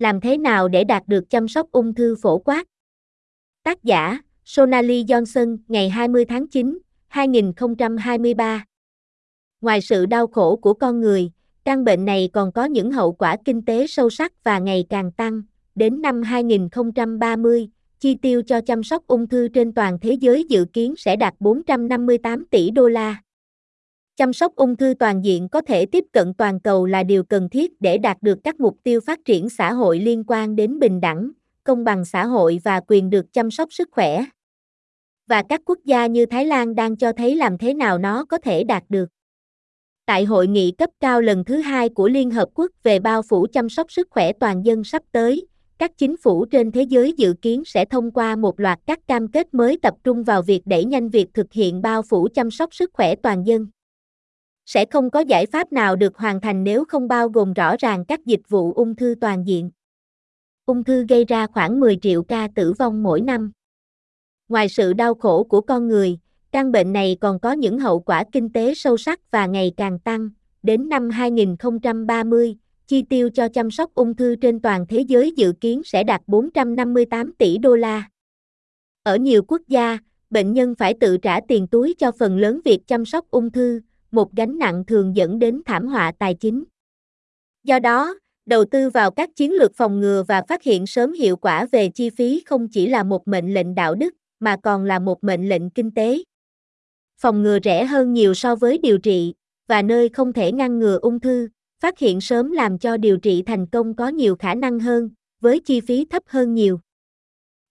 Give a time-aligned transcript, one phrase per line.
[0.00, 2.66] Làm thế nào để đạt được chăm sóc ung thư phổ quát?
[3.62, 8.64] Tác giả, Sonali Johnson, ngày 20 tháng 9, 2023.
[9.60, 11.30] Ngoài sự đau khổ của con người,
[11.64, 15.12] căn bệnh này còn có những hậu quả kinh tế sâu sắc và ngày càng
[15.12, 15.42] tăng.
[15.74, 20.64] Đến năm 2030, chi tiêu cho chăm sóc ung thư trên toàn thế giới dự
[20.72, 23.22] kiến sẽ đạt 458 tỷ đô la.
[24.20, 27.48] Chăm sóc ung thư toàn diện có thể tiếp cận toàn cầu là điều cần
[27.48, 31.00] thiết để đạt được các mục tiêu phát triển xã hội liên quan đến bình
[31.00, 31.30] đẳng,
[31.64, 34.24] công bằng xã hội và quyền được chăm sóc sức khỏe.
[35.26, 38.38] Và các quốc gia như Thái Lan đang cho thấy làm thế nào nó có
[38.38, 39.08] thể đạt được.
[40.06, 43.46] Tại hội nghị cấp cao lần thứ hai của Liên Hợp Quốc về bao phủ
[43.52, 45.46] chăm sóc sức khỏe toàn dân sắp tới,
[45.78, 49.28] các chính phủ trên thế giới dự kiến sẽ thông qua một loạt các cam
[49.28, 52.74] kết mới tập trung vào việc đẩy nhanh việc thực hiện bao phủ chăm sóc
[52.74, 53.66] sức khỏe toàn dân
[54.72, 58.04] sẽ không có giải pháp nào được hoàn thành nếu không bao gồm rõ ràng
[58.04, 59.70] các dịch vụ ung thư toàn diện.
[60.66, 63.52] Ung thư gây ra khoảng 10 triệu ca tử vong mỗi năm.
[64.48, 66.18] Ngoài sự đau khổ của con người,
[66.52, 69.98] căn bệnh này còn có những hậu quả kinh tế sâu sắc và ngày càng
[69.98, 70.30] tăng.
[70.62, 75.52] Đến năm 2030, chi tiêu cho chăm sóc ung thư trên toàn thế giới dự
[75.60, 78.08] kiến sẽ đạt 458 tỷ đô la.
[79.02, 79.98] Ở nhiều quốc gia,
[80.30, 83.80] bệnh nhân phải tự trả tiền túi cho phần lớn việc chăm sóc ung thư,
[84.10, 86.64] một gánh nặng thường dẫn đến thảm họa tài chính.
[87.64, 88.14] Do đó,
[88.46, 91.88] đầu tư vào các chiến lược phòng ngừa và phát hiện sớm hiệu quả về
[91.88, 95.48] chi phí không chỉ là một mệnh lệnh đạo đức, mà còn là một mệnh
[95.48, 96.22] lệnh kinh tế.
[97.18, 99.34] Phòng ngừa rẻ hơn nhiều so với điều trị,
[99.66, 101.48] và nơi không thể ngăn ngừa ung thư,
[101.80, 105.60] phát hiện sớm làm cho điều trị thành công có nhiều khả năng hơn, với
[105.60, 106.80] chi phí thấp hơn nhiều.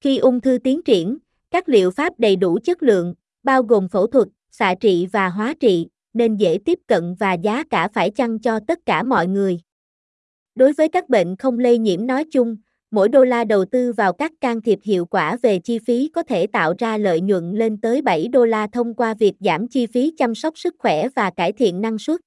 [0.00, 1.18] Khi ung thư tiến triển,
[1.50, 5.54] các liệu pháp đầy đủ chất lượng, bao gồm phẫu thuật, xạ trị và hóa
[5.60, 9.60] trị, nên dễ tiếp cận và giá cả phải chăng cho tất cả mọi người.
[10.54, 12.56] Đối với các bệnh không lây nhiễm nói chung,
[12.90, 16.22] mỗi đô la đầu tư vào các can thiệp hiệu quả về chi phí có
[16.22, 19.86] thể tạo ra lợi nhuận lên tới 7 đô la thông qua việc giảm chi
[19.86, 22.20] phí chăm sóc sức khỏe và cải thiện năng suất.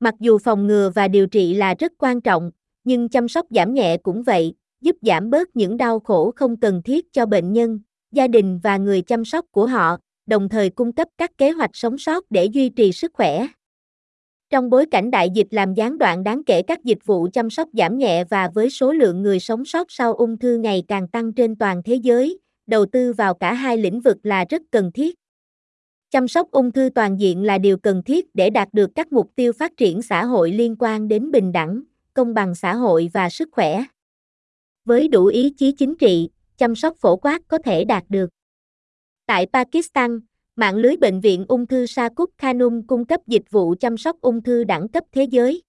[0.00, 2.50] Mặc dù phòng ngừa và điều trị là rất quan trọng,
[2.84, 6.82] nhưng chăm sóc giảm nhẹ cũng vậy, giúp giảm bớt những đau khổ không cần
[6.82, 7.80] thiết cho bệnh nhân,
[8.12, 11.70] gia đình và người chăm sóc của họ, đồng thời cung cấp các kế hoạch
[11.72, 13.46] sống sót để duy trì sức khỏe.
[14.50, 17.68] Trong bối cảnh đại dịch làm gián đoạn đáng kể các dịch vụ chăm sóc
[17.72, 21.32] giảm nhẹ và với số lượng người sống sót sau ung thư ngày càng tăng
[21.32, 25.14] trên toàn thế giới, đầu tư vào cả hai lĩnh vực là rất cần thiết.
[26.10, 29.30] Chăm sóc ung thư toàn diện là điều cần thiết để đạt được các mục
[29.36, 31.82] tiêu phát triển xã hội liên quan đến bình đẳng,
[32.14, 33.84] công bằng xã hội và sức khỏe.
[34.84, 38.30] Với đủ ý chí chính trị, chăm sóc phổ quát có thể đạt được.
[39.26, 40.20] Tại Pakistan,
[40.56, 44.42] mạng lưới bệnh viện ung thư Sakut Khanum cung cấp dịch vụ chăm sóc ung
[44.42, 45.62] thư đẳng cấp thế giới.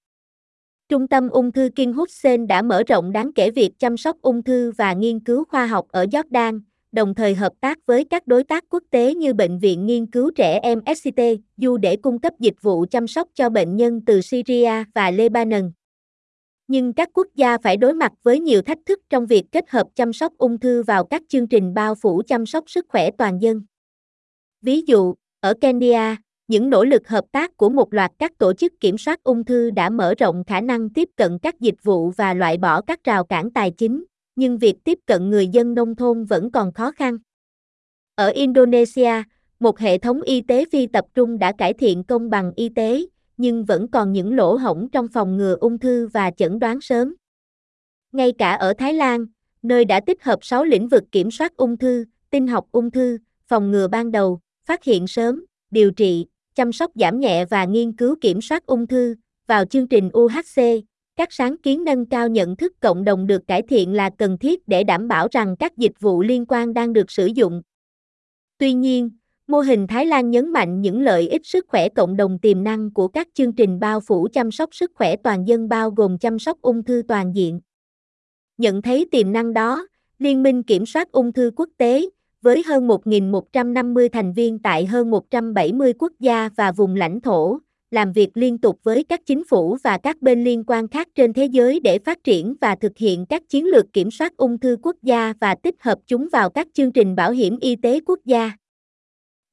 [0.90, 4.44] Trung tâm ung thư King Hussein đã mở rộng đáng kể việc chăm sóc ung
[4.44, 8.44] thư và nghiên cứu khoa học ở Jordan, đồng thời hợp tác với các đối
[8.44, 11.22] tác quốc tế như Bệnh viện Nghiên cứu Trẻ Em SCT,
[11.57, 15.72] Du để cung cấp dịch vụ chăm sóc cho bệnh nhân từ Syria và Lebanon.
[16.67, 19.88] Nhưng các quốc gia phải đối mặt với nhiều thách thức trong việc kết hợp
[19.95, 23.41] chăm sóc ung thư vào các chương trình bao phủ chăm sóc sức khỏe toàn
[23.41, 23.61] dân.
[24.61, 26.17] Ví dụ, ở Kenya,
[26.47, 29.72] những nỗ lực hợp tác của một loạt các tổ chức kiểm soát ung thư
[29.72, 33.23] đã mở rộng khả năng tiếp cận các dịch vụ và loại bỏ các rào
[33.23, 34.05] cản tài chính,
[34.35, 37.17] nhưng việc tiếp cận người dân nông thôn vẫn còn khó khăn.
[38.16, 39.23] Ở Indonesia,
[39.59, 43.01] một hệ thống y tế phi tập trung đã cải thiện công bằng y tế,
[43.37, 47.15] nhưng vẫn còn những lỗ hổng trong phòng ngừa ung thư và chẩn đoán sớm.
[48.11, 49.25] Ngay cả ở Thái Lan,
[49.61, 53.17] nơi đã tích hợp 6 lĩnh vực kiểm soát ung thư, tinh học ung thư,
[53.47, 56.25] phòng ngừa ban đầu, phát hiện sớm, điều trị,
[56.55, 59.15] chăm sóc giảm nhẹ và nghiên cứu kiểm soát ung thư,
[59.47, 60.83] vào chương trình UHC,
[61.15, 64.67] các sáng kiến nâng cao nhận thức cộng đồng được cải thiện là cần thiết
[64.67, 67.61] để đảm bảo rằng các dịch vụ liên quan đang được sử dụng.
[68.57, 69.09] Tuy nhiên,
[69.47, 72.94] Mô hình Thái Lan nhấn mạnh những lợi ích sức khỏe cộng đồng tiềm năng
[72.94, 76.40] của các chương trình bao phủ chăm sóc sức khỏe toàn dân bao gồm chăm
[76.40, 77.59] sóc ung thư toàn diện.
[78.58, 79.88] Nhận thấy tiềm năng đó,
[80.20, 82.09] Liên minh Kiểm soát ung thư quốc tế,
[82.41, 87.59] với hơn 1.150 thành viên tại hơn 170 quốc gia và vùng lãnh thổ,
[87.91, 91.34] làm việc liên tục với các chính phủ và các bên liên quan khác trên
[91.34, 94.78] thế giới để phát triển và thực hiện các chiến lược kiểm soát ung thư
[94.82, 98.20] quốc gia và tích hợp chúng vào các chương trình bảo hiểm y tế quốc
[98.26, 98.52] gia.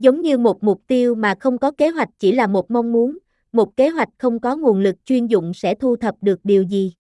[0.05, 3.19] Giống như một mục tiêu mà không có kế hoạch chỉ là một mong muốn,
[3.53, 6.93] một kế hoạch không có nguồn lực chuyên dụng sẽ thu thập được điều gì.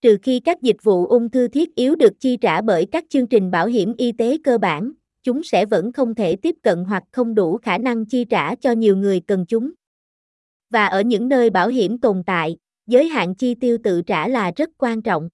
[0.00, 3.26] Trừ khi các dịch vụ ung thư thiết yếu được chi trả bởi các chương
[3.26, 4.92] trình bảo hiểm y tế cơ bản,
[5.22, 8.72] chúng sẽ vẫn không thể tiếp cận hoặc không đủ khả năng chi trả cho
[8.72, 9.70] nhiều người cần chúng.
[10.70, 14.52] Và ở những nơi bảo hiểm tồn tại, giới hạn chi tiêu tự trả là
[14.56, 15.28] rất quan trọng.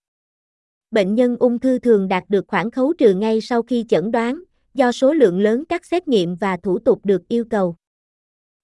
[0.90, 4.43] bệnh nhân ung thư thường đạt được khoản khấu trừ ngay sau khi chẩn đoán,
[4.75, 7.77] do số lượng lớn các xét nghiệm và thủ tục được yêu cầu.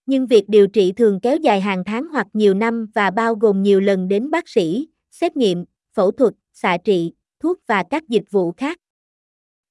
[0.07, 3.63] Nhưng việc điều trị thường kéo dài hàng tháng hoặc nhiều năm và bao gồm
[3.63, 5.65] nhiều lần đến bác sĩ, xét nghiệm,
[5.95, 8.79] phẫu thuật, xạ trị, thuốc và các dịch vụ khác.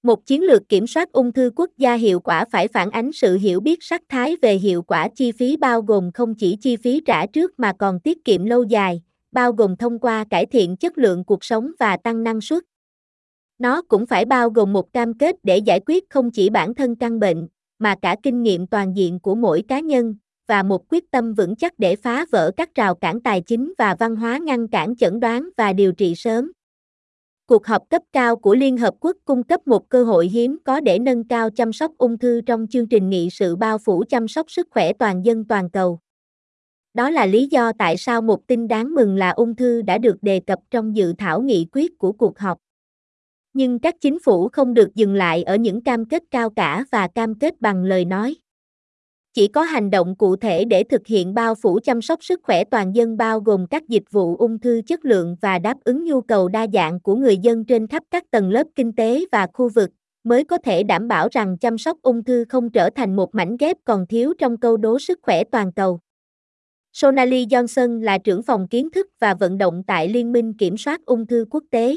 [0.04, 3.38] Một chiến lược kiểm soát ung thư quốc gia hiệu quả phải phản ánh sự
[3.38, 7.02] hiểu biết sắc thái về hiệu quả chi phí bao gồm không chỉ chi phí
[7.06, 9.02] trả trước mà còn tiết kiệm lâu dài,
[9.32, 12.64] bao gồm thông qua cải thiện chất lượng cuộc sống và tăng năng suất.
[13.60, 16.96] Nó cũng phải bao gồm một cam kết để giải quyết không chỉ bản thân
[16.96, 17.48] căn bệnh,
[17.80, 20.16] mà cả kinh nghiệm toàn diện của mỗi cá nhân,
[20.48, 23.96] và một quyết tâm vững chắc để phá vỡ các rào cản tài chính và
[24.00, 26.52] văn hóa ngăn cản chẩn đoán và điều trị sớm.
[27.46, 30.80] Cuộc họp cấp cao của Liên Hợp Quốc cung cấp một cơ hội hiếm có
[30.80, 34.28] để nâng cao chăm sóc ung thư trong chương trình nghị sự bao phủ chăm
[34.28, 36.00] sóc sức khỏe toàn dân toàn cầu.
[36.94, 40.18] Đó là lý do tại sao một tin đáng mừng là ung thư đã được
[40.22, 42.58] đề cập trong dự thảo nghị quyết của cuộc họp.
[43.58, 47.08] Nhưng các chính phủ không được dừng lại ở những cam kết cao cả và
[47.08, 48.36] cam kết bằng lời nói.
[49.34, 52.64] Chỉ có hành động cụ thể để thực hiện bao phủ chăm sóc sức khỏe
[52.64, 56.22] toàn dân bao gồm các dịch vụ ung thư chất lượng và đáp ứng nhu
[56.22, 59.70] cầu đa dạng của người dân trên khắp các tầng lớp kinh tế và khu
[59.70, 59.90] vực,
[60.24, 63.58] mới có thể đảm bảo rằng chăm sóc ung thư không trở thành một mảnh
[63.60, 66.00] ghép còn thiếu trong câu đố sức khỏe toàn cầu.
[66.94, 71.06] Sonali Johnson là trưởng phòng kiến thức và vận động tại Liên minh Kiểm soát
[71.06, 71.96] ung thư quốc tế.